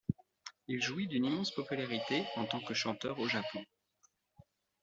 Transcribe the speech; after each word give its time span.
Il 0.67 0.81
jouit 0.81 1.05
d'une 1.07 1.25
immense 1.25 1.51
popularité 1.51 2.25
en 2.35 2.47
tant 2.47 2.59
que 2.59 2.73
chanteur 2.73 3.19
au 3.19 3.27
Japon. 3.27 3.63